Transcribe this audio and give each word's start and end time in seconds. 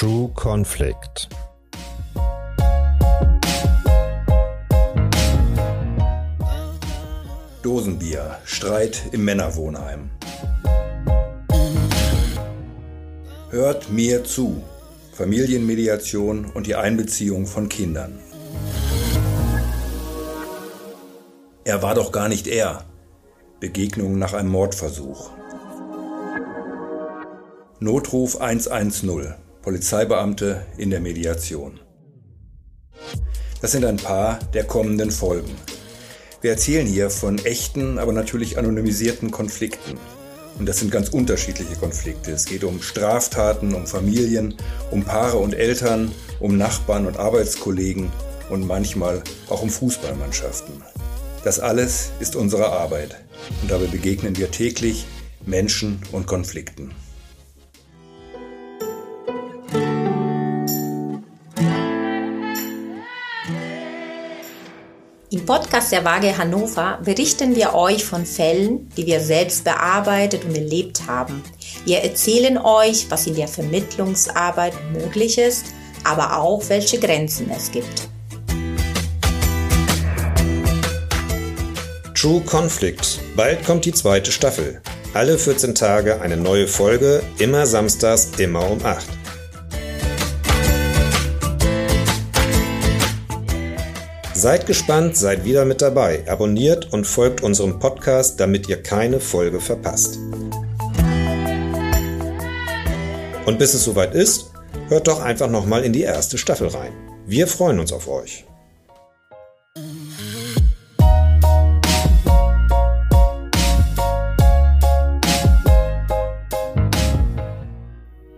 Conflict. 0.00 1.28
Dosenbier, 7.64 8.38
Streit 8.44 9.02
im 9.10 9.24
Männerwohnheim. 9.24 10.10
Hört 13.50 13.90
mir 13.90 14.22
zu. 14.22 14.62
Familienmediation 15.14 16.44
und 16.44 16.68
die 16.68 16.76
Einbeziehung 16.76 17.48
von 17.48 17.68
Kindern. 17.68 18.20
Er 21.64 21.82
war 21.82 21.96
doch 21.96 22.12
gar 22.12 22.28
nicht 22.28 22.46
er. 22.46 22.84
Begegnung 23.58 24.16
nach 24.16 24.34
einem 24.34 24.50
Mordversuch. 24.50 25.30
Notruf 27.80 28.40
110. 28.40 29.47
Polizeibeamte 29.62 30.66
in 30.76 30.90
der 30.90 31.00
Mediation. 31.00 31.80
Das 33.60 33.72
sind 33.72 33.84
ein 33.84 33.96
paar 33.96 34.38
der 34.54 34.64
kommenden 34.64 35.10
Folgen. 35.10 35.50
Wir 36.40 36.52
erzählen 36.52 36.86
hier 36.86 37.10
von 37.10 37.38
echten, 37.44 37.98
aber 37.98 38.12
natürlich 38.12 38.58
anonymisierten 38.58 39.30
Konflikten. 39.32 39.98
Und 40.58 40.66
das 40.66 40.78
sind 40.78 40.90
ganz 40.90 41.08
unterschiedliche 41.08 41.74
Konflikte. 41.76 42.32
Es 42.32 42.44
geht 42.44 42.64
um 42.64 42.80
Straftaten, 42.82 43.74
um 43.74 43.86
Familien, 43.86 44.54
um 44.90 45.04
Paare 45.04 45.38
und 45.38 45.54
Eltern, 45.54 46.12
um 46.40 46.56
Nachbarn 46.56 47.06
und 47.06 47.16
Arbeitskollegen 47.16 48.12
und 48.50 48.66
manchmal 48.66 49.22
auch 49.48 49.62
um 49.62 49.70
Fußballmannschaften. 49.70 50.82
Das 51.44 51.60
alles 51.60 52.10
ist 52.20 52.36
unsere 52.36 52.70
Arbeit 52.70 53.16
und 53.62 53.70
dabei 53.70 53.86
begegnen 53.86 54.36
wir 54.36 54.50
täglich 54.50 55.06
Menschen 55.46 56.00
und 56.12 56.26
Konflikten. 56.26 56.92
Podcast 65.48 65.92
der 65.92 66.04
Waage 66.04 66.36
Hannover 66.36 66.98
berichten 67.02 67.56
wir 67.56 67.72
euch 67.72 68.04
von 68.04 68.26
Fällen, 68.26 68.90
die 68.98 69.06
wir 69.06 69.20
selbst 69.20 69.64
bearbeitet 69.64 70.44
und 70.44 70.54
erlebt 70.54 71.06
haben. 71.06 71.42
Wir 71.86 72.00
erzählen 72.00 72.58
euch, 72.58 73.06
was 73.08 73.26
in 73.26 73.34
der 73.34 73.48
Vermittlungsarbeit 73.48 74.74
möglich 74.92 75.38
ist, 75.38 75.64
aber 76.04 76.36
auch 76.36 76.68
welche 76.68 77.00
Grenzen 77.00 77.50
es 77.50 77.72
gibt. 77.72 78.10
True 82.14 82.42
Conflict. 82.42 83.18
Bald 83.34 83.64
kommt 83.64 83.86
die 83.86 83.94
zweite 83.94 84.30
Staffel. 84.30 84.82
Alle 85.14 85.38
14 85.38 85.74
Tage 85.74 86.20
eine 86.20 86.36
neue 86.36 86.68
Folge, 86.68 87.22
immer 87.38 87.64
samstags, 87.64 88.32
immer 88.36 88.70
um 88.70 88.84
8. 88.84 89.17
Seid 94.38 94.66
gespannt, 94.66 95.16
seid 95.16 95.44
wieder 95.44 95.64
mit 95.64 95.82
dabei. 95.82 96.22
Abonniert 96.28 96.92
und 96.92 97.08
folgt 97.08 97.42
unserem 97.42 97.80
Podcast, 97.80 98.38
damit 98.38 98.68
ihr 98.68 98.80
keine 98.80 99.18
Folge 99.18 99.58
verpasst. 99.58 100.16
Und 103.46 103.58
bis 103.58 103.74
es 103.74 103.82
soweit 103.82 104.14
ist, 104.14 104.52
hört 104.90 105.08
doch 105.08 105.20
einfach 105.20 105.50
nochmal 105.50 105.82
in 105.82 105.92
die 105.92 106.02
erste 106.02 106.38
Staffel 106.38 106.68
rein. 106.68 106.92
Wir 107.26 107.48
freuen 107.48 107.80
uns 107.80 107.92
auf 107.92 108.06
euch. 108.06 108.44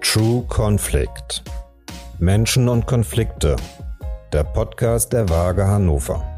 True 0.00 0.44
Conflict. 0.48 1.44
Menschen 2.18 2.68
und 2.68 2.86
Konflikte 2.86 3.54
der 4.34 4.42
Podcast 4.42 5.12
der 5.12 5.28
Waage 5.28 5.64
Hannover. 5.64 6.33